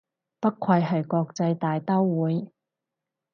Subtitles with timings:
[0.39, 2.51] 不愧係國際大刀會